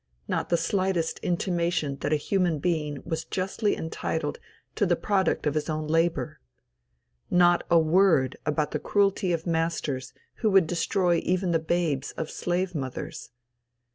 [0.27, 4.39] Not the slightest intimation that a human being was justly entitled
[4.73, 6.39] to the product of his own labor.
[7.29, 12.31] Not a word about the cruelty of masters who would destroy even the babes of
[12.31, 13.29] slave mothers.